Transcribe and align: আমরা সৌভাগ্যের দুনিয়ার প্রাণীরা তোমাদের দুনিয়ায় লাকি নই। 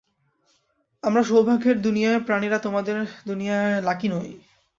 আমরা 1.03 1.21
সৌভাগ্যের 1.23 1.77
দুনিয়ার 1.81 2.17
প্রাণীরা 2.23 2.57
তোমাদের 2.59 2.97
দুনিয়ায় 3.27 3.75
লাকি 3.81 4.07
নই। 4.07 4.29